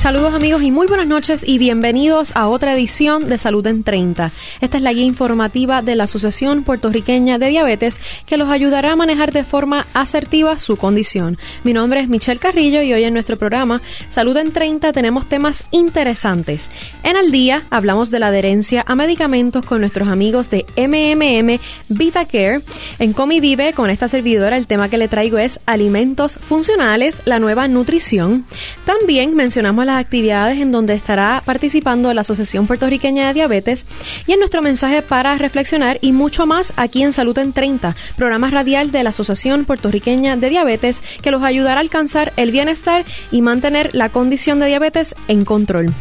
[0.00, 4.32] Saludos amigos y muy buenas noches y bienvenidos a otra edición de Salud en 30.
[4.62, 8.96] Esta es la guía informativa de la Asociación Puertorriqueña de Diabetes que los ayudará a
[8.96, 11.36] manejar de forma asertiva su condición.
[11.64, 15.64] Mi nombre es Michelle Carrillo y hoy en nuestro programa Salud en 30 tenemos temas
[15.70, 16.70] interesantes.
[17.02, 22.62] En el día hablamos de la adherencia a medicamentos con nuestros amigos de MMM VitaCare.
[22.98, 27.38] En Comi Vive con esta servidora el tema que le traigo es alimentos funcionales, la
[27.38, 28.46] nueva nutrición.
[28.86, 33.86] También mencionamos las actividades en donde estará participando la Asociación Puertorriqueña de Diabetes
[34.26, 38.50] y en nuestro mensaje para reflexionar y mucho más aquí en Salud en 30, programa
[38.50, 43.42] radial de la Asociación Puertorriqueña de Diabetes que los ayudará a alcanzar el bienestar y
[43.42, 45.92] mantener la condición de diabetes en control.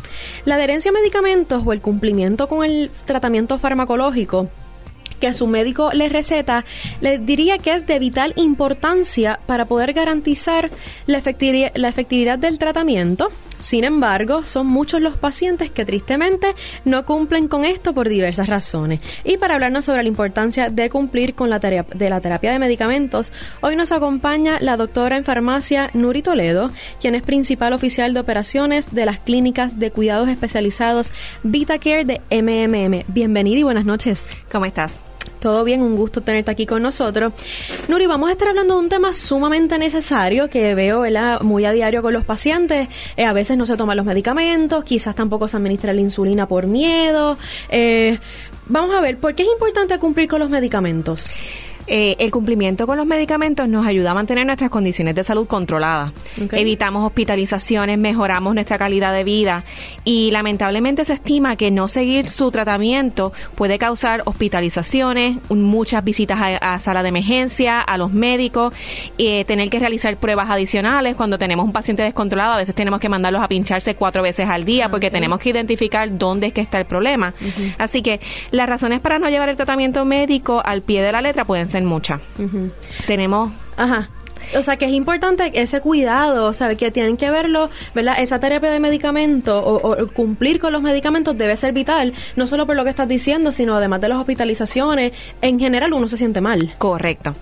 [0.46, 4.50] La adherencia a medicamentos o el cumplimiento con el tratamiento farmacológico
[5.20, 6.66] que su médico le receta,
[7.02, 10.70] le diría que es de vital importancia para poder garantizar
[11.06, 13.32] la efectividad, la efectividad del tratamiento.
[13.60, 19.00] Sin embargo, son muchos los pacientes que tristemente no cumplen con esto por diversas razones.
[19.24, 22.60] Y para hablarnos sobre la importancia de cumplir con la terapia, de la terapia de
[22.60, 28.20] medicamentos, hoy nos acompaña la doctora en farmacia Nuri Toledo, quien es principal oficial de
[28.20, 31.12] operaciones de las clínicas de cuidados especializados
[31.44, 33.04] VitaCare de MMM.
[33.08, 34.28] Bienvenida y buenas noches.
[34.52, 35.15] ¿Cómo estás?
[35.40, 37.34] Todo bien, un gusto tenerte aquí con nosotros.
[37.88, 41.04] Nuri, vamos a estar hablando de un tema sumamente necesario que veo
[41.42, 42.88] muy a diario con los pacientes.
[43.18, 46.68] Eh, a veces no se toman los medicamentos, quizás tampoco se administra la insulina por
[46.68, 47.38] miedo.
[47.70, 48.18] Eh,
[48.68, 51.36] vamos a ver, ¿por qué es importante cumplir con los medicamentos?
[51.88, 56.14] Eh, el cumplimiento con los medicamentos nos ayuda a mantener nuestras condiciones de salud controladas.
[56.52, 59.64] Evitamos hospitalizaciones, mejoramos nuestra calidad de vida
[60.04, 66.80] y lamentablemente se estima que no seguir su tratamiento puede causar hospitalizaciones, muchas visitas a,
[66.80, 68.74] sala de emergencia, a los médicos,
[69.18, 71.16] eh, tener que realizar pruebas adicionales.
[71.16, 74.66] Cuando tenemos un paciente descontrolado, a veces tenemos que mandarlos a pincharse cuatro veces al
[74.66, 77.34] día porque tenemos que identificar dónde es que está el problema.
[77.78, 78.20] Así que
[78.52, 81.75] las razones para no llevar el tratamiento médico al pie de la letra pueden ser
[81.84, 82.22] mucha.
[83.06, 83.52] Tenemos...
[83.76, 84.10] Ajá.
[84.58, 86.78] O sea, que es importante ese cuidado, ¿sabes?
[86.78, 88.16] Que tienen que verlo, ¿verdad?
[88.20, 92.76] Esa terapia de medicamento o, cumplir con los medicamentos debe ser vital, no solo por
[92.76, 95.14] lo que estás diciendo, sino además de las hospitalizaciones.
[95.42, 96.74] En general, uno se siente mal.
[96.78, 97.36] Correcto.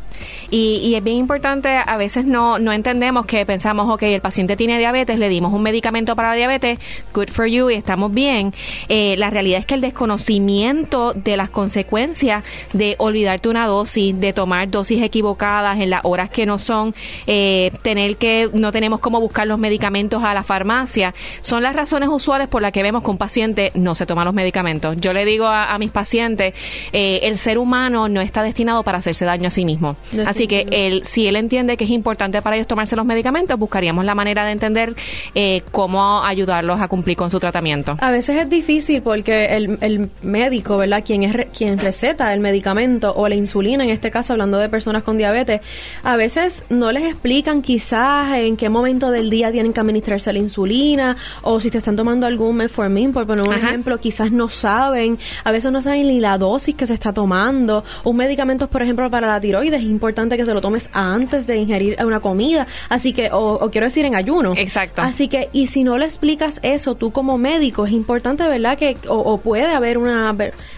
[0.49, 4.77] Y, es bien importante, a veces no, no entendemos que pensamos, ok, el paciente tiene
[4.77, 6.79] diabetes, le dimos un medicamento para diabetes,
[7.13, 8.53] good for you, y estamos bien.
[8.89, 14.33] Eh, la realidad es que el desconocimiento de las consecuencias de olvidarte una dosis, de
[14.33, 16.93] tomar dosis equivocadas en las horas que no son,
[17.27, 22.09] eh, tener que, no tenemos cómo buscar los medicamentos a la farmacia, son las razones
[22.09, 24.95] usuales por las que vemos que un paciente no se toma los medicamentos.
[24.99, 26.55] Yo le digo a, mis pacientes,
[26.91, 29.95] eh, el ser humano no está destinado para hacerse daño a sí mismo.
[30.25, 34.05] Así que él, si él entiende que es importante para ellos tomarse los medicamentos, buscaríamos
[34.05, 34.95] la manera de entender
[35.35, 37.97] eh, cómo ayudarlos a cumplir con su tratamiento.
[37.99, 41.03] A veces es difícil porque el, el médico, ¿verdad?
[41.05, 45.03] Quien es quien receta el medicamento o la insulina, en este caso hablando de personas
[45.03, 45.61] con diabetes,
[46.03, 50.39] a veces no les explican quizás en qué momento del día tienen que administrarse la
[50.39, 55.17] insulina o si te están tomando algún metformin, por poner un ejemplo, quizás no saben,
[55.43, 57.83] a veces no saben ni la dosis que se está tomando.
[58.03, 61.95] Un medicamento, por ejemplo, para la tiroides importante que se lo tomes antes de ingerir
[62.03, 64.53] una comida, así que, o, quiero decir en ayuno.
[64.57, 65.01] Exacto.
[65.01, 68.77] Así que, y si no le explicas eso, tú como médico, es importante, ¿verdad?
[68.77, 70.35] Que, o, puede haber una,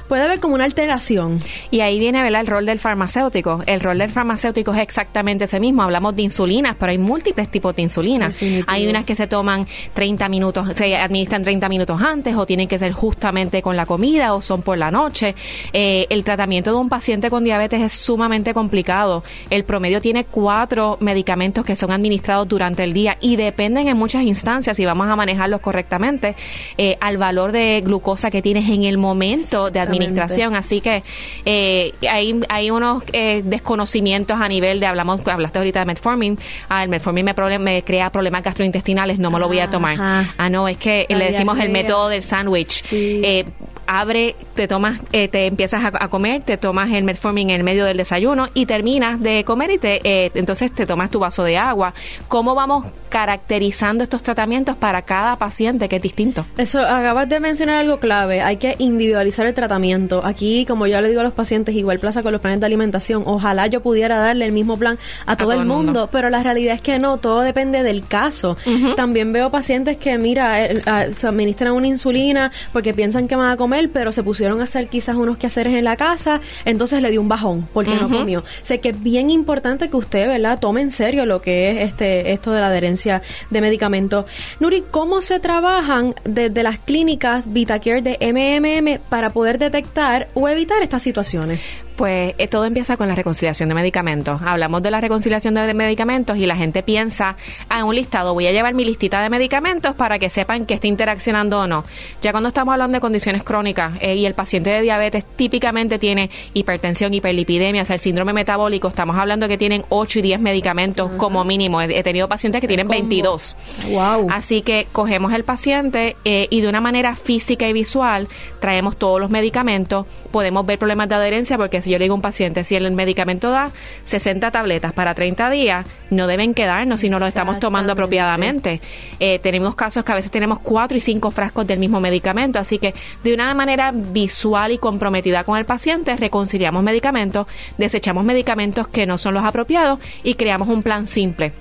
[0.07, 1.39] puede haber como una alteración.
[1.71, 2.41] Y ahí viene, ¿verdad?
[2.41, 3.63] El rol del farmacéutico.
[3.65, 5.81] El rol del farmacéutico es exactamente ese mismo.
[5.81, 8.35] Hablamos de insulinas, pero hay múltiples tipos de insulinas.
[8.67, 12.77] Hay unas que se toman 30 minutos, se administran 30 minutos antes, o tienen que
[12.77, 15.33] ser justamente con la comida, o son por la noche.
[15.73, 19.14] Eh, el tratamiento de un paciente con diabetes es sumamente complicado.
[19.49, 24.23] El promedio tiene cuatro medicamentos que son administrados durante el día y dependen en muchas
[24.23, 26.35] instancias, si vamos a manejarlos correctamente,
[26.77, 30.55] eh, al valor de glucosa que tienes en el momento de administración.
[30.55, 31.03] Así que
[31.45, 36.37] eh, hay, hay unos eh, desconocimientos a nivel de, hablamos hablaste ahorita de metformin,
[36.69, 39.97] ah, el metformin me, me crea problemas gastrointestinales, no me lo voy a tomar.
[39.99, 42.83] Ah, no, es que le decimos el método del sándwich.
[42.91, 43.45] Eh,
[43.87, 47.85] abre, te tomas, eh, te empiezas a, comer, te tomas el metformin en el medio
[47.85, 48.65] del desayuno y
[49.05, 51.93] terminas de comer y te, eh, entonces te tomas tu vaso de agua.
[52.27, 56.45] ¿Cómo vamos caracterizando estos tratamientos para cada paciente que es distinto?
[56.57, 60.21] Eso, acabas de mencionar algo clave, hay que individualizar el tratamiento.
[60.25, 63.23] Aquí, como yo le digo a los pacientes, igual plaza con los planes de alimentación,
[63.25, 66.81] ojalá yo pudiera darle el mismo plan a todo, el mundo, pero la realidad es
[66.81, 68.57] que no, todo depende del caso.
[68.95, 70.67] También veo pacientes que, mira,
[71.11, 74.87] se administran una insulina porque piensan que van a comer pero se pusieron a hacer
[74.87, 78.43] quizás unos quehaceres en la casa, entonces le dio un bajón porque no comió.
[78.61, 82.33] Sé que es bien importante que usted, ¿verdad?, tome en serio lo que es este
[82.33, 84.25] esto de la adherencia de medicamentos.
[84.59, 90.83] Nuri, ¿cómo se trabajan desde las clínicas VitaCare de MMM para poder detectar o evitar
[90.83, 91.61] estas situaciones?
[91.95, 94.41] Pues eh, todo empieza con la reconciliación de medicamentos.
[94.41, 97.37] Hablamos de la reconciliación de medicamentos y la gente piensa,
[97.69, 100.73] ah, en un listado, voy a llevar mi listita de medicamentos para que sepan que
[100.73, 101.85] está interaccionando o no.
[102.21, 106.29] Ya cuando estamos hablando de condiciones crónicas eh, y el paciente de diabetes típicamente tiene
[106.53, 111.11] hipertensión, hiperlipidemia, o sea, el síndrome metabólico, estamos hablando que tienen 8 y 10 medicamentos
[111.17, 111.81] como mínimo.
[111.81, 113.55] He, tenido pacientes que tienen 22.
[113.89, 114.27] Wow.
[114.31, 118.27] Así que cogemos el paciente eh, y de una manera física y visual
[118.59, 122.15] traemos todos los medicamentos, podemos ver problemas de adherencia porque si yo le digo a
[122.15, 123.71] un paciente, si el medicamento da
[124.03, 128.81] 60 tabletas para 30 días, no deben quedarnos si no lo estamos tomando apropiadamente.
[129.19, 132.79] Eh, tenemos casos que a veces tenemos cuatro y cinco frascos del mismo medicamento, así
[132.79, 132.93] que
[133.23, 137.47] de una manera visual y comprometida con el paciente, reconciliamos medicamentos,
[137.77, 141.53] desechamos medicamentos que no son los apropiados y creamos un plan simple.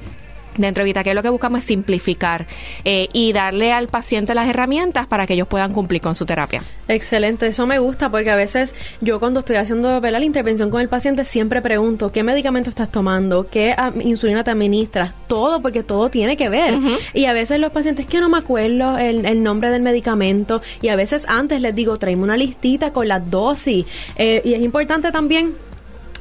[0.57, 2.47] Dentro de VitaCare lo que buscamos es simplificar
[2.85, 6.63] eh, y darle al paciente las herramientas para que ellos puedan cumplir con su terapia.
[6.89, 10.89] Excelente, eso me gusta porque a veces yo cuando estoy haciendo la intervención con el
[10.89, 16.11] paciente siempre pregunto qué medicamento estás tomando, qué ah, insulina te administras, todo porque todo
[16.11, 16.75] tiene que ver.
[17.13, 20.97] Y a veces los pacientes que no me acuerdo el, nombre del medicamento y a
[20.97, 23.87] veces antes les digo tráeme una listita con las dosis.
[24.17, 25.55] Eh, y es importante también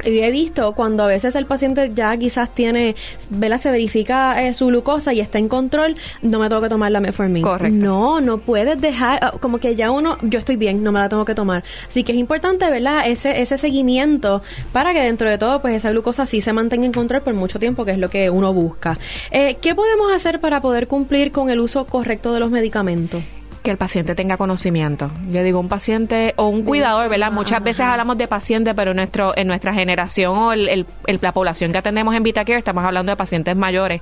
[0.03, 2.95] y he visto cuando a veces el paciente ya quizás tiene,
[3.29, 6.91] vela se verifica eh, su glucosa y está en control, no me tengo que tomar
[6.91, 7.43] la metformin.
[7.43, 7.85] Correcto.
[7.85, 11.09] No, no puedes dejar, ah, como que ya uno, yo estoy bien, no me la
[11.09, 11.63] tengo que tomar.
[11.87, 13.07] Así que es importante, ¿verdad?
[13.07, 14.41] Ese, ese seguimiento
[14.71, 17.59] para que dentro de todo, pues esa glucosa sí se mantenga en control por mucho
[17.59, 18.97] tiempo, que es lo que uno busca.
[19.31, 23.23] Eh, ¿Qué podemos hacer para poder cumplir con el uso correcto de los medicamentos?
[23.63, 25.09] Que el paciente tenga conocimiento.
[25.31, 27.31] Yo digo, un paciente o un cuidador, ¿verdad?
[27.31, 31.71] Muchas veces hablamos de pacientes, pero en, nuestro, en nuestra generación o el, la población
[31.71, 34.01] que atendemos en VitaCare, estamos hablando de pacientes mayores,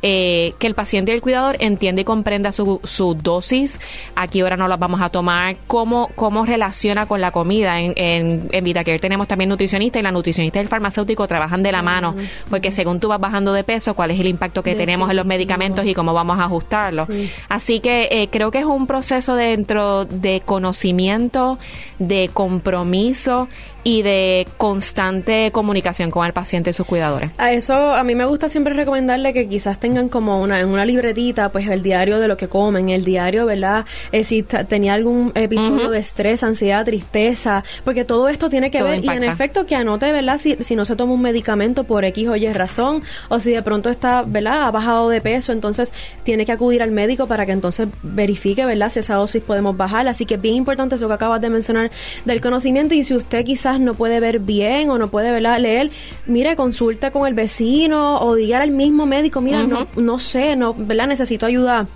[0.00, 3.78] eh, que el paciente y el cuidador entiende y comprenda su, su dosis,
[4.16, 7.80] a qué hora no las vamos a tomar, cómo, cómo relaciona con la comida.
[7.80, 11.70] En, en, en VitaCare tenemos también nutricionista y la nutricionista y el farmacéutico trabajan de
[11.70, 12.14] la mano,
[12.48, 15.26] porque según tú vas bajando de peso, cuál es el impacto que tenemos en los
[15.26, 17.06] medicamentos y cómo vamos a ajustarlo.
[17.50, 21.58] Así que eh, creo que es un proceso proceso dentro de conocimiento,
[21.98, 23.48] de compromiso
[23.84, 27.30] y de constante comunicación con el paciente y sus cuidadores.
[27.38, 30.84] A eso a mí me gusta siempre recomendarle que quizás tengan como una en una
[30.84, 33.84] libretita pues el diario de lo que comen, el diario, ¿verdad?
[34.12, 39.04] Eh, si tenía algún episodio de estrés, ansiedad, tristeza, porque todo esto tiene que ver
[39.04, 40.38] y en efecto que anote, ¿verdad?
[40.38, 43.62] Si, si no se toma un medicamento por X o Y razón o si de
[43.62, 44.62] pronto está, ¿verdad?
[44.62, 48.90] Ha bajado de peso, entonces tiene que acudir al médico para que entonces verifique, ¿verdad?
[48.90, 50.06] Si esa dosis podemos bajar.
[50.08, 51.90] Así que es bien importante eso que acabas de mencionar
[52.24, 55.90] del conocimiento y si usted quizás no puede ver bien o no puede leer,
[56.26, 60.74] mire, consulte con el vecino o diga al mismo médico, mira, no, no sé, no,
[60.74, 61.06] ¿verdad?
[61.06, 61.86] Necesito ayuda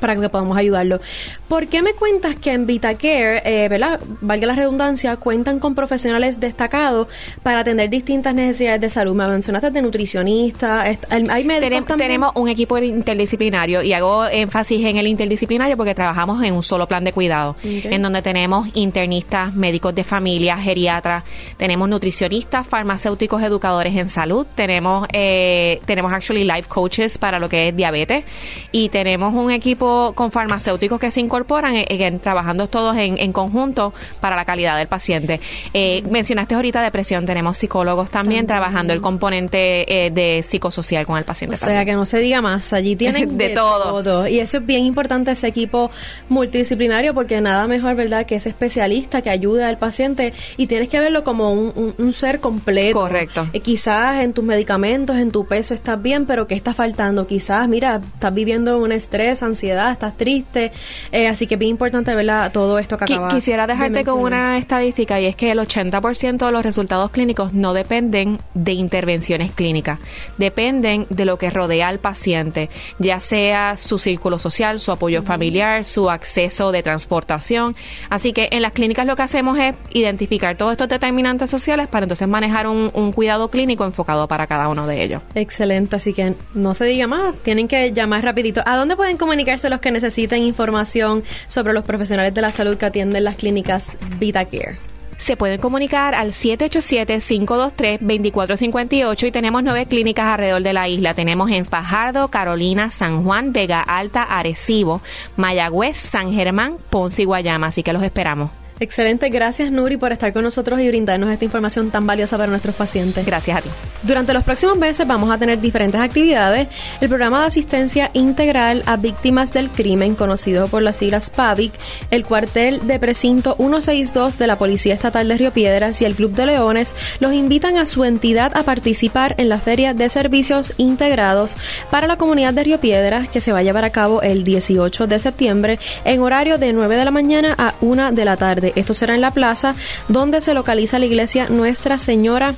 [0.00, 1.00] para que podamos ayudarlo.
[1.48, 4.00] ¿Por qué me cuentas que en VitaCare, eh, ¿verdad?
[4.20, 7.08] Valga la redundancia, cuentan con profesionales destacados
[7.42, 9.14] para atender distintas necesidades de salud?
[9.14, 11.98] Me mencionaste de nutricionista, hay médicos también?
[11.98, 16.86] Tenemos un equipo interdisciplinario y hago énfasis en el interdisciplinario porque trabajamos en un solo
[16.86, 21.24] plan de cuidado, en donde tenemos internistas, médicos de familia, geriatras,
[21.56, 27.68] tenemos nutricionistas, farmacéuticos, educadores en salud, tenemos eh, tenemos actually life coaches para lo que
[27.68, 28.24] es diabetes
[28.72, 29.83] y tenemos un equipo
[30.14, 35.40] con farmacéuticos que se incorporan eh, trabajando todos en, conjunto para la calidad del paciente.
[35.72, 41.24] Eh, mencionaste ahorita depresión, tenemos psicólogos también, trabajando el componente eh, de psicosocial con el
[41.24, 41.54] paciente.
[41.54, 44.26] O sea, que no se diga más, allí tienen de, todo.
[44.26, 45.90] Y eso es bien importante, ese equipo
[46.28, 51.00] multidisciplinario, porque nada mejor, ¿verdad?, que ese especialista que ayuda al paciente y tienes que
[51.00, 53.00] verlo como un, ser completo.
[53.00, 53.48] Correcto.
[53.62, 57.26] quizás en tus medicamentos, en tu peso estás bien, pero ¿qué está faltando?
[57.26, 60.72] Quizás, mira, estás viviendo un estrés, ansiedad estás triste.
[61.12, 64.58] Eh, así que es bien importante ver todo esto que acaba Quisiera dejarte con una
[64.58, 69.98] estadística y es que el 80% de los resultados clínicos no dependen de intervenciones clínicas,
[70.38, 75.84] dependen de lo que rodea al paciente, ya sea su círculo social, su apoyo familiar,
[75.84, 77.74] su acceso de transportación.
[78.10, 82.04] Así que en las clínicas lo que hacemos es identificar todos estos determinantes sociales para
[82.04, 85.22] entonces manejar un, un cuidado clínico enfocado para cada uno de ellos.
[85.34, 88.62] Excelente, así que no se diga más, tienen que llamar rapidito.
[88.66, 92.86] ¿A dónde pueden comunicarse los que necesiten información sobre los profesionales de la salud que
[92.86, 94.78] atienden las clínicas VitaCare
[95.18, 101.12] se pueden comunicar al 787-523-2458 y tenemos nueve clínicas alrededor de la isla.
[101.14, 105.00] Tenemos en Fajardo, Carolina, San Juan, Vega Alta, Arecibo,
[105.36, 107.68] Mayagüez, San Germán, Ponce y Guayama.
[107.68, 108.50] Así que los esperamos.
[108.84, 112.74] Excelente, gracias Nuri por estar con nosotros y brindarnos esta información tan valiosa para nuestros
[112.74, 113.24] pacientes.
[113.24, 113.70] Gracias a ti.
[114.02, 116.68] Durante los próximos meses vamos a tener diferentes actividades.
[117.00, 121.72] El programa de asistencia integral a víctimas del crimen, conocido por las siglas PAVIC,
[122.10, 126.32] el cuartel de precinto 162 de la Policía Estatal de Río Piedras y el Club
[126.32, 131.56] de Leones los invitan a su entidad a participar en la Feria de Servicios Integrados
[131.90, 135.06] para la comunidad de Río Piedras que se va a llevar a cabo el 18
[135.06, 138.73] de septiembre en horario de 9 de la mañana a 1 de la tarde.
[138.74, 139.74] Esto será en la plaza
[140.08, 142.54] donde se localiza la iglesia Nuestra Señora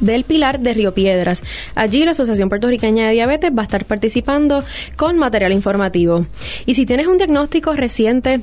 [0.00, 1.44] del Pilar de Río Piedras.
[1.74, 4.64] Allí la Asociación Puertorriqueña de Diabetes va a estar participando
[4.96, 6.26] con material informativo.
[6.66, 8.40] Y si tienes un diagnóstico reciente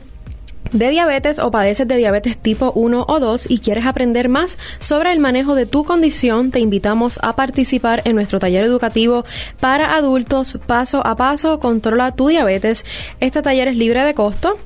[0.71, 5.11] de diabetes o padeces de diabetes tipo 1 o 2 y quieres aprender más sobre
[5.11, 9.25] el manejo de tu condición, te invitamos a participar en nuestro taller educativo
[9.59, 12.85] para adultos paso a paso, controla tu diabetes.
[13.19, 14.59] Este taller es libre de costo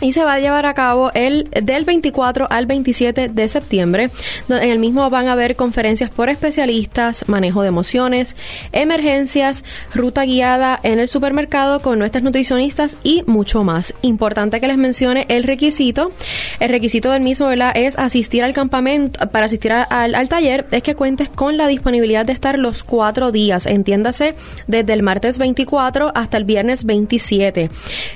[0.00, 4.10] y se va a llevar a cabo el del 24 al 27 de septiembre.
[4.48, 8.36] En el mismo van a haber conferencias por especialistas, manejo de emociones,
[8.72, 9.64] emergencias,
[9.94, 13.94] ruta guiada en el supermercado con nuestras nutricionistas y mucho más.
[14.02, 16.12] Importante que les mencione el requisito.
[16.58, 20.94] El requisito del mismo es asistir al campamento, para asistir al, al taller es que
[20.94, 24.34] cuentes con la disponibilidad de estar los cuatro días, entiéndase
[24.66, 27.70] desde el martes 24 hasta el viernes 27.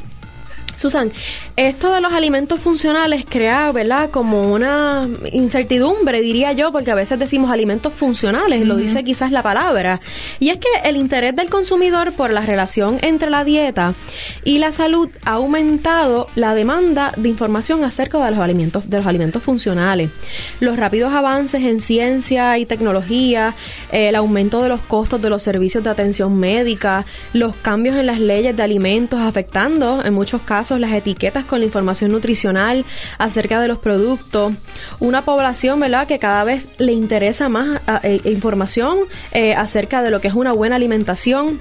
[0.75, 1.12] Susan,
[1.58, 4.12] esto de los alimentos funcionales crea, ¿verdad?
[4.12, 9.42] Como una incertidumbre, diría yo, porque a veces decimos alimentos funcionales, lo dice quizás la
[9.42, 10.00] palabra.
[10.40, 13.96] Y es que el interés del consumidor por la relación entre la dieta
[14.44, 19.08] y la salud ha aumentado la demanda de información acerca de los alimentos, de los
[19.08, 20.12] alimentos funcionales.
[20.60, 23.56] Los rápidos avances en ciencia y tecnología,
[23.92, 28.20] el aumento de los costos de los servicios de atención médica, los cambios en las
[28.20, 32.86] leyes de alimentos afectando en muchos casos las etiquetas con la información nutricional
[33.18, 34.54] acerca de los productos,
[35.00, 39.00] una población, ¿verdad?, que cada vez le interesa más eh, información
[39.32, 41.60] eh, acerca de lo que es una buena alimentación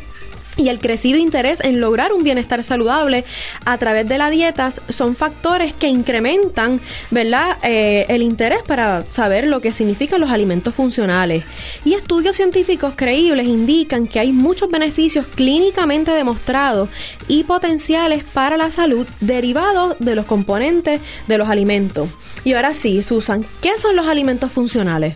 [0.56, 3.24] y el crecido interés en lograr un bienestar saludable
[3.64, 9.46] a través de la dieta son factores que incrementan, ¿verdad?, eh, el interés para saber
[9.46, 11.44] lo que significan los alimentos funcionales.
[11.84, 16.88] Y estudios científicos creíbles indican que hay muchos beneficios clínicamente demostrados
[17.28, 22.08] y potenciales para la salud derivados de los componentes de los alimentos.
[22.44, 25.14] Y ahora sí, Susan, ¿qué son los alimentos funcionales?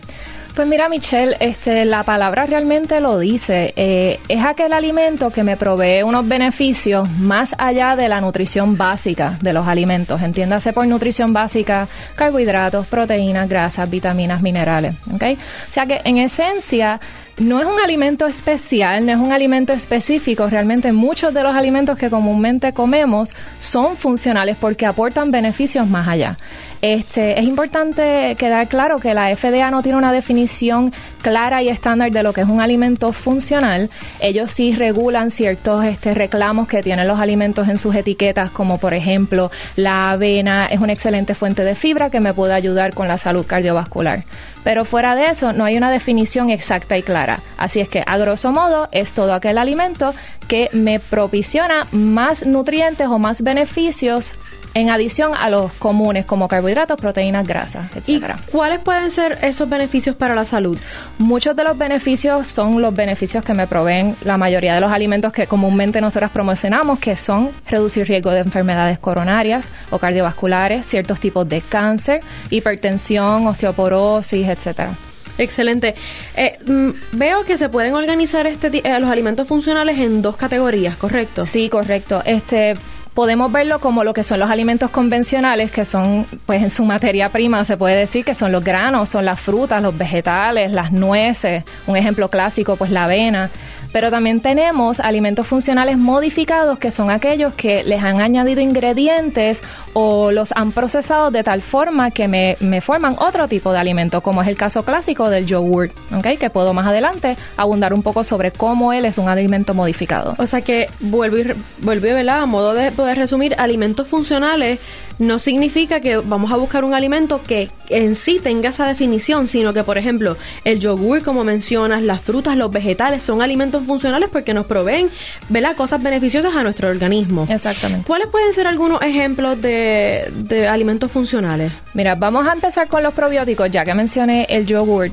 [0.55, 3.73] Pues mira, Michelle, este, la palabra realmente lo dice.
[3.77, 9.37] Eh, es aquel alimento que me provee unos beneficios más allá de la nutrición básica
[9.41, 10.21] de los alimentos.
[10.21, 14.95] Entiéndase por nutrición básica, carbohidratos, proteínas, grasas, vitaminas, minerales.
[15.13, 15.35] ¿okay?
[15.35, 16.99] O sea que en esencia
[17.41, 20.47] no es un alimento especial, no es un alimento específico.
[20.47, 26.37] Realmente muchos de los alimentos que comúnmente comemos son funcionales porque aportan beneficios más allá.
[26.81, 32.11] Este, es importante quedar claro que la FDA no tiene una definición clara y estándar
[32.11, 33.89] de lo que es un alimento funcional.
[34.19, 38.93] Ellos sí regulan ciertos este, reclamos que tienen los alimentos en sus etiquetas, como por
[38.93, 43.17] ejemplo la avena es una excelente fuente de fibra que me puede ayudar con la
[43.17, 44.23] salud cardiovascular.
[44.63, 47.39] Pero fuera de eso, no hay una definición exacta y clara.
[47.57, 50.13] Así es que, a grosso modo, es todo aquel alimento
[50.47, 54.35] que me propiciona más nutrientes o más beneficios
[54.73, 58.39] en adición a los comunes como carbohidratos, proteínas, grasas, etcétera.
[58.47, 60.77] ¿Y cuáles pueden ser esos beneficios para la salud?
[61.21, 65.31] Muchos de los beneficios son los beneficios que me proveen la mayoría de los alimentos
[65.31, 71.47] que comúnmente nosotras promocionamos, que son reducir riesgo de enfermedades coronarias o cardiovasculares, ciertos tipos
[71.47, 74.95] de cáncer, hipertensión, osteoporosis, etcétera.
[75.37, 75.93] Excelente.
[76.35, 80.97] Eh, mm, veo que se pueden organizar este, eh, los alimentos funcionales en dos categorías,
[80.97, 81.45] ¿correcto?
[81.45, 82.23] Sí, correcto.
[82.25, 82.73] Este,
[83.13, 87.29] podemos verlo como lo que son los alimentos convencionales, que son, pues en su materia
[87.29, 91.63] prima se puede decir que son los granos, son las frutas, los vegetales, las nueces,
[91.87, 93.49] un ejemplo clásico, pues la avena.
[93.91, 99.61] Pero también tenemos alimentos funcionales modificados, que son aquellos que les han añadido ingredientes
[99.93, 104.41] o los han procesado de tal forma que me, forman otro tipo de alimento, como
[104.41, 106.37] es el caso clásico del yogurt, ¿okay?
[106.37, 110.35] que puedo más adelante abundar un poco sobre cómo él es un alimento modificado.
[110.37, 112.41] O sea que vuelvo y, vuelvo, ¿verdad?
[112.41, 114.79] A modo de poder resumir, alimentos funcionales
[115.17, 119.73] no significa que vamos a buscar un alimento que en sí tenga esa definición, sino
[119.73, 124.53] que, por ejemplo, el yogur, como mencionas, las frutas, los vegetales, son alimentos funcionales porque
[124.53, 125.09] nos proveen,
[125.49, 127.45] ¿verdad?, cosas beneficiosas a nuestro organismo.
[127.49, 128.05] Exactamente.
[128.05, 131.71] ¿Cuáles pueden ser algunos ejemplos de, de alimentos funcionales?
[131.93, 135.11] Mira, vamos a empezar con los probióticos, ya que mencioné el yogur.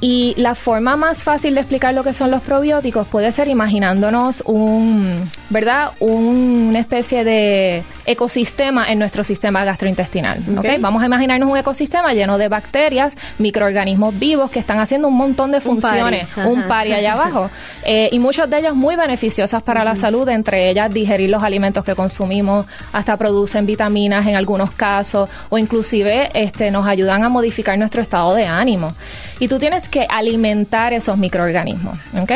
[0.00, 4.42] Y la forma más fácil de explicar lo que son los probióticos puede ser imaginándonos
[4.44, 5.92] un, ¿verdad?
[6.00, 10.42] Una especie de ecosistema en nuestro sistema gastrointestinal.
[10.58, 10.78] Okay.
[10.78, 15.50] Vamos a imaginarnos un ecosistema lleno de bacterias, microorganismos vivos que están haciendo un montón
[15.50, 17.50] de funciones, un pari, allá abajo,
[17.84, 21.84] eh, y muchas de ellas muy beneficiosas para la salud, entre ellas digerir los alimentos
[21.84, 27.78] que consumimos, hasta producen vitaminas en algunos casos, o inclusive este, nos ayudan a modificar
[27.78, 28.92] nuestro estado de ánimo.
[29.38, 32.32] Y tú tienes que alimentar esos microorganismos, ¿ok?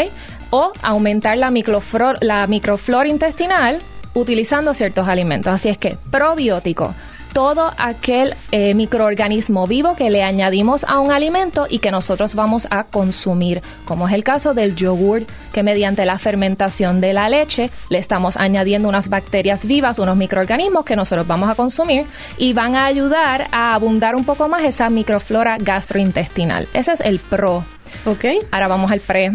[0.50, 3.80] O aumentar la, microflora, la microflora intestinal
[4.14, 5.52] utilizando ciertos alimentos.
[5.52, 6.94] Así es que probiótico,
[7.32, 12.66] todo aquel eh, microorganismo vivo que le añadimos a un alimento y que nosotros vamos
[12.70, 17.70] a consumir, como es el caso del yogur, que mediante la fermentación de la leche
[17.88, 22.06] le estamos añadiendo unas bacterias vivas, unos microorganismos que nosotros vamos a consumir
[22.38, 26.68] y van a ayudar a abundar un poco más esa microflora gastrointestinal.
[26.74, 27.64] Ese es el pro
[28.05, 28.24] Ok.
[28.50, 29.33] Ahora vamos al pre.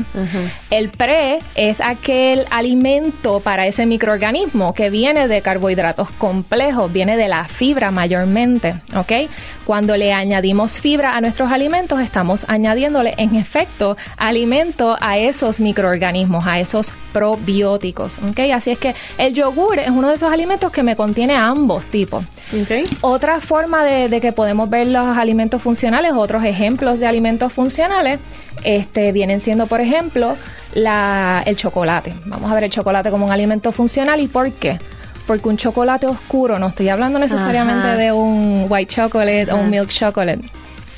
[0.70, 7.28] El pre es aquel alimento para ese microorganismo que viene de carbohidratos complejos, viene de
[7.28, 9.30] la fibra mayormente, ¿ok?
[9.66, 16.46] Cuando le añadimos fibra a nuestros alimentos, estamos añadiéndole en efecto alimento a esos microorganismos,
[16.46, 18.20] a esos probióticos.
[18.54, 22.24] Así es que el yogur es uno de esos alimentos que me contiene ambos tipos.
[22.64, 22.86] Okay.
[23.02, 28.20] Otra forma de, de que podemos ver los alimentos funcionales, otros ejemplos de alimentos funcionales,
[28.64, 30.36] este, vienen siendo, por ejemplo,
[30.74, 32.14] la, el chocolate.
[32.26, 34.80] Vamos a ver el chocolate como un alimento funcional y por qué.
[35.26, 37.98] Porque un chocolate oscuro, no estoy hablando necesariamente Ajá.
[37.98, 40.50] de un white chocolate o un milk chocolate.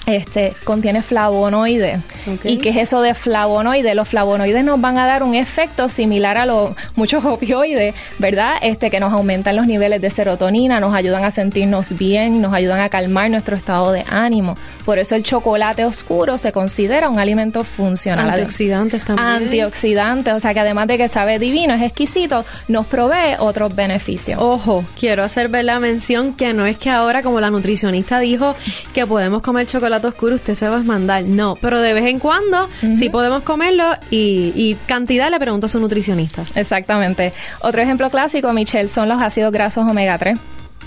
[0.07, 1.99] Este contiene flavonoides.
[2.45, 3.93] ¿Y qué es eso de flavonoides?
[3.93, 8.55] Los flavonoides nos van a dar un efecto similar a los muchos opioides, ¿verdad?
[8.61, 12.79] Este que nos aumentan los niveles de serotonina, nos ayudan a sentirnos bien, nos ayudan
[12.79, 14.55] a calmar nuestro estado de ánimo.
[14.85, 18.29] Por eso el chocolate oscuro se considera un alimento funcional.
[18.29, 19.27] Antioxidantes también.
[19.27, 24.39] Antioxidantes, o sea que además de que sabe divino, es exquisito, nos provee otros beneficios.
[24.41, 28.55] Ojo, quiero hacer ver la mención que no es que ahora, como la nutricionista dijo,
[28.93, 31.23] que podemos comer chocolate oscuro, usted se va a mandar.
[31.23, 35.69] No, pero de vez en cuando sí podemos comerlo y, y cantidad le pregunto a
[35.69, 36.45] su nutricionista.
[36.55, 37.33] Exactamente.
[37.61, 40.37] Otro ejemplo clásico, Michelle, son los ácidos grasos omega 3.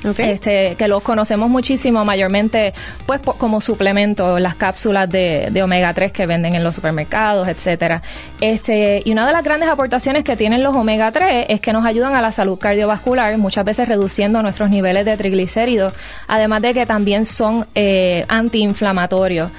[0.02, 2.72] Este, que los conocemos muchísimo, mayormente
[3.04, 8.02] pues como suplemento, las cápsulas de, de omega 3 que venden en los supermercados, etcétera.
[8.40, 11.84] Este, y una de las grandes aportaciones que tienen los omega 3 es que nos
[11.84, 15.92] ayudan a la salud cardiovascular, muchas veces reduciendo nuestros niveles de triglicéridos,
[16.26, 19.50] además de que también son eh, antiinflamatorios.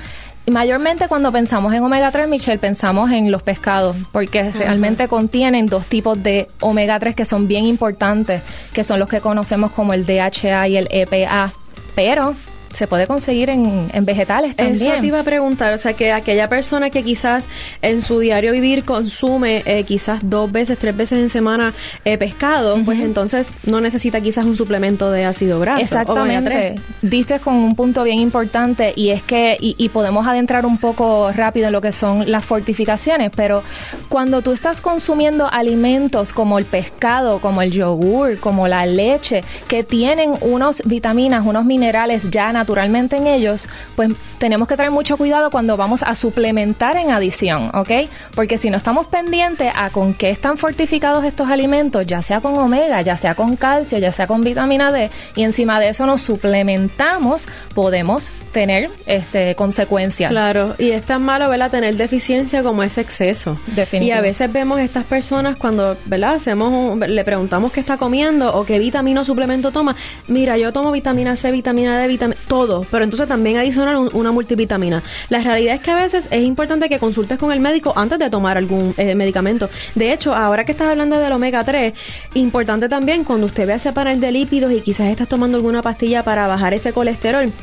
[0.45, 5.67] Y mayormente cuando pensamos en omega 3, Michelle, pensamos en los pescados, porque realmente contienen
[5.67, 8.41] dos tipos de omega 3 que son bien importantes,
[8.73, 11.51] que son los que conocemos como el DHA y el EPA.
[11.95, 12.33] Pero
[12.73, 14.91] se puede conseguir en, en vegetales también.
[14.91, 17.47] Eso te iba a preguntar, o sea, que aquella persona que quizás
[17.81, 21.73] en su diario vivir consume eh, quizás dos veces, tres veces en semana
[22.05, 25.81] eh, pescado, pues entonces no necesita quizás un suplemento de ácido graso.
[25.81, 26.79] Exactamente.
[27.01, 27.11] 3.
[27.11, 31.31] Diste con un punto bien importante y es que, y, y podemos adentrar un poco
[31.31, 33.63] rápido en lo que son las fortificaciones, pero
[34.09, 39.83] cuando tú estás consumiendo alimentos como el pescado, como el yogur, como la leche, que
[39.83, 45.49] tienen unos vitaminas, unos minerales ya naturalmente en ellos, pues tenemos que tener mucho cuidado
[45.51, 47.91] cuando vamos a suplementar en adición, ¿ok?
[48.35, 52.55] Porque si no estamos pendientes a con qué están fortificados estos alimentos, ya sea con
[52.57, 56.21] omega, ya sea con calcio, ya sea con vitamina D, y encima de eso nos
[56.21, 60.29] suplementamos, podemos tener este consecuencias.
[60.29, 61.71] Claro, y es tan malo, ¿verdad?
[61.71, 63.57] Tener deficiencia como ese exceso.
[63.67, 64.15] Definitivo.
[64.15, 66.35] Y a veces vemos estas personas cuando, ¿verdad?
[66.35, 69.95] Hacemos un- le preguntamos qué está comiendo o qué vitamina o suplemento toma.
[70.27, 74.33] Mira, yo tomo vitamina C, vitamina D, vitamina todo, pero entonces también adicional un- una
[74.33, 75.01] multivitamina.
[75.29, 78.29] La realidad es que a veces es importante que consultes con el médico antes de
[78.29, 79.69] tomar algún eh, medicamento.
[79.95, 81.93] De hecho, ahora que estás hablando del omega 3,
[82.33, 86.23] importante también cuando usted vea ese panel de lípidos y quizás estás tomando alguna pastilla
[86.23, 87.53] para bajar ese colesterol,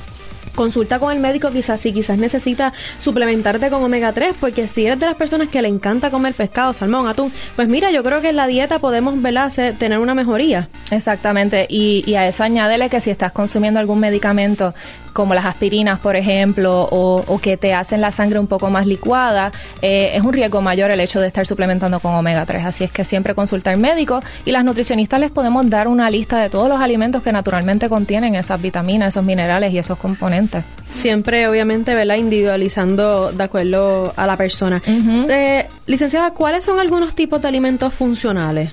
[0.59, 4.99] consulta con el médico quizás si quizás necesita suplementarte con omega 3 porque si eres
[4.99, 8.31] de las personas que le encanta comer pescado, salmón, atún, pues mira, yo creo que
[8.31, 9.53] en la dieta podemos ¿verdad?
[9.79, 10.69] tener una mejoría.
[10.91, 14.75] Exactamente, y, a eso añádele que si estás consumiendo algún medicamento
[15.13, 18.87] como las aspirinas, por ejemplo, o, o que te hacen la sangre un poco más
[18.87, 22.65] licuada, eh, es un riesgo mayor el hecho de estar suplementando con omega 3.
[22.65, 26.51] Así es que siempre consultar médico y las nutricionistas les podemos dar una lista de
[26.51, 30.48] todos los alimentos que naturalmente contienen esas vitaminas, esos minerales y esos componentes.
[30.93, 32.17] Siempre, obviamente, ¿verdad?
[32.17, 34.83] Individualizando de acuerdo a la persona.
[34.87, 38.73] Eh, licenciada, ¿cuáles son algunos tipos de alimentos funcionales?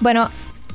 [0.00, 0.30] Bueno,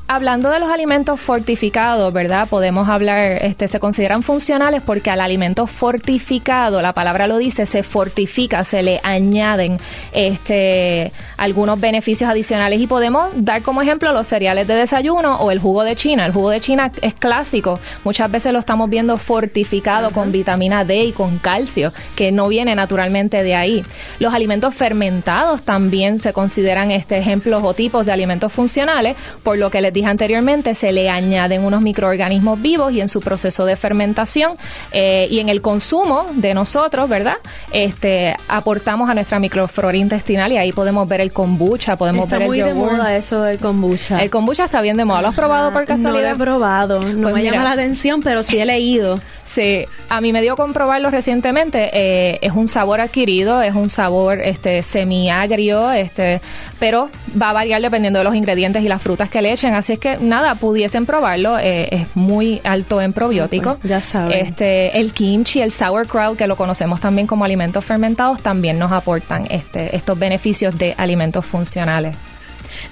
[0.08, 2.48] hablando de los alimentos fortificados, ¿verdad?
[2.48, 7.84] Podemos hablar, este, se consideran funcionales porque al alimento fortificado, la palabra lo dice, se
[7.84, 9.78] fortifica, se le añaden
[10.14, 15.60] este, algunos beneficios adicionales y podemos dar como ejemplo los cereales de desayuno o el
[15.60, 16.26] jugo de China.
[16.26, 20.96] El jugo de China es clásico, muchas veces lo estamos viendo fortificado con vitamina D
[21.04, 23.84] y con calcio, que no viene naturalmente de ahí.
[24.20, 29.70] Los alimentos fermentados también se consideran este ejemplos o tipos de alimentos funcionales, por lo
[29.70, 33.76] que les dije anteriormente, se le añaden unos microorganismos vivos y en su proceso de
[33.76, 34.54] fermentación
[34.92, 37.36] eh, y en el consumo de nosotros, ¿verdad?
[37.74, 42.44] Este aportamos a nuestra microflora intestinal y ahí podemos ver el kombucha, podemos Está ver
[42.44, 44.22] el muy de moda eso del kombucha.
[44.24, 45.22] El kombucha está bien de moda.
[45.22, 46.32] ¿Lo has probado por Ajá, No lo casualidad?
[46.32, 47.52] he probado, no Pues me mira.
[47.54, 49.20] llama la atención, pero sí he leído.
[49.46, 51.90] Sí, a mí me dio comprobarlo recientemente.
[51.94, 56.42] eh, es un sabor adquirido, es un sabor este semi-agrio, este,
[56.80, 57.10] pero
[57.42, 59.74] va a variar dependiendo de los ingredientes y las frutas que le echen.
[59.74, 61.58] Así es que nada, pudiesen probarlo.
[61.60, 63.78] eh, es muy alto en probióticos.
[63.84, 64.46] Ya saben.
[64.46, 69.48] Este, el kimchi, el sauerkraut, que lo conocemos también como alimentos fermentados, también nos aportan
[69.50, 72.16] este, estos beneficios de alimentos funcionales.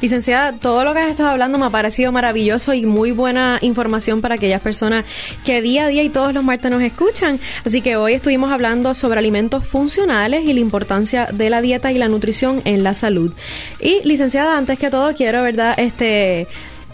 [0.02, 4.22] Licenciada, todo lo que has estado hablando me ha parecido maravilloso y muy buena información
[4.22, 5.06] para aquellas personas
[5.46, 7.40] que día a día y todos los martes nos escuchan.
[7.66, 11.98] Así que hoy estuvimos hablando sobre alimentos funcionales y la importancia de la dieta y
[11.98, 13.32] la nutrición en la salud.
[13.80, 15.76] Y licenciada, antes que todo quiero, ¿verdad?
[15.78, 16.48] Este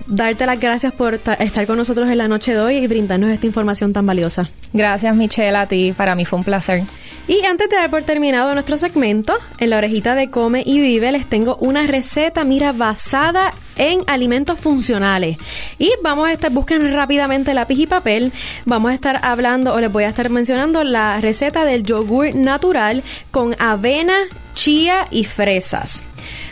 [0.07, 3.45] darte las gracias por estar con nosotros en la noche de hoy y brindarnos esta
[3.45, 4.49] información tan valiosa.
[4.73, 5.93] Gracias, Michelle, a ti.
[5.95, 6.83] Para mí fue un placer.
[7.27, 11.11] Y antes de dar por terminado nuestro segmento, en la orejita de Come y Vive
[11.11, 15.37] les tengo una receta, mira, basada en alimentos funcionales.
[15.77, 18.33] Y vamos a estar, busquen rápidamente lápiz y papel.
[18.65, 23.03] Vamos a estar hablando, o les voy a estar mencionando la receta del yogur natural
[23.29, 24.15] con avena,
[24.53, 26.03] chía y fresas.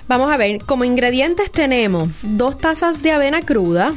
[0.09, 3.93] Vamos a ver, como ingredientes tenemos dos tazas de avena cruda,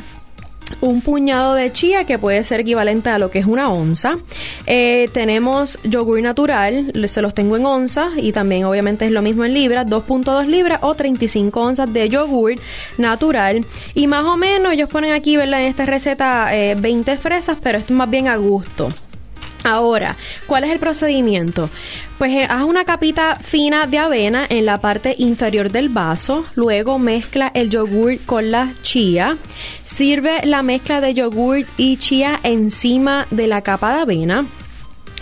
[0.83, 4.19] un puñado de chía que puede ser equivalente a lo que es una onza.
[4.67, 9.47] Eh, tenemos yogur natural, se los tengo en onzas y también obviamente es lo mismo
[9.47, 12.57] en libras, 2.2 libras o 35 onzas de yogur
[12.99, 13.65] natural.
[13.95, 15.63] Y más o menos ellos ponen aquí, ¿verdad?
[15.63, 18.91] En esta receta 20 eh, fresas, pero esto es más bien a gusto.
[19.65, 21.71] Ahora, ¿cuál es el procedimiento?
[22.23, 27.01] Pues eh, haz una capita fina de avena en la parte inferior del vaso, luego
[27.01, 29.37] mezcla el yogur con la chía,
[29.85, 34.47] sirve la mezcla de yogur y chía encima de la capa de avena.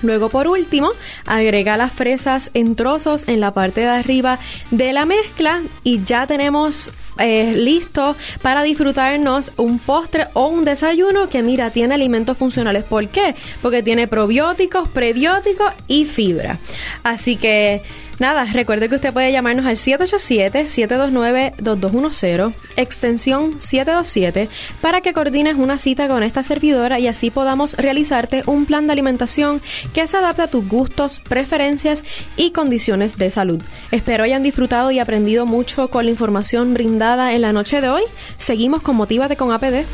[0.02, 0.90] Luego, por último,
[1.24, 4.38] agrega las fresas en trozos en la parte de arriba
[4.70, 11.28] de la mezcla y ya tenemos eh, listo para disfrutarnos un postre o un desayuno
[11.28, 12.84] que mira, tiene alimentos funcionales.
[12.84, 13.34] ¿Por qué?
[13.62, 16.58] Porque tiene probióticos, prebióticos y fibra.
[17.02, 17.82] Así que
[18.20, 24.50] Nada, recuerde que usted puede llamarnos al 787-729-2210, extensión 727,
[24.82, 28.92] para que coordines una cita con esta servidora y así podamos realizarte un plan de
[28.92, 29.62] alimentación
[29.94, 32.04] que se adapte a tus gustos, preferencias
[32.36, 33.62] y condiciones de salud.
[33.90, 38.02] Espero hayan disfrutado y aprendido mucho con la información brindada en la noche de hoy.
[38.36, 39.86] Seguimos con Motívate con APD.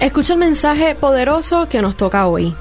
[0.00, 2.54] Escucha el mensaje poderoso que nos toca hoy.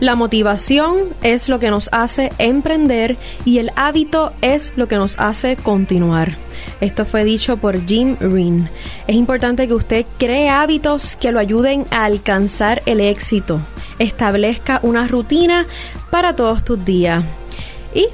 [0.00, 5.18] La motivación es lo que nos hace emprender y el hábito es lo que nos
[5.18, 6.38] hace continuar.
[6.80, 8.70] Esto fue dicho por Jim Rin.
[9.06, 13.60] Es importante que usted cree hábitos que lo ayuden a alcanzar el éxito.
[13.98, 15.66] Establezca una rutina
[16.10, 17.22] para todos tus días.
[17.94, 18.06] Y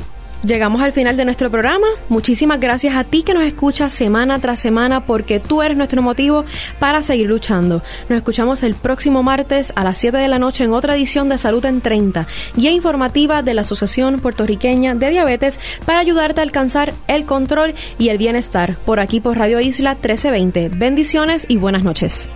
[0.44, 1.86] Llegamos al final de nuestro programa.
[2.08, 6.44] Muchísimas gracias a ti que nos escuchas semana tras semana porque tú eres nuestro motivo
[6.78, 7.82] para seguir luchando.
[8.08, 11.38] Nos escuchamos el próximo martes a las 7 de la noche en otra edición de
[11.38, 16.94] Salud en 30, guía informativa de la Asociación Puertorriqueña de Diabetes para ayudarte a alcanzar
[17.08, 20.68] el control y el bienestar por aquí por Radio Isla 1320.
[20.68, 22.28] Bendiciones y buenas noches.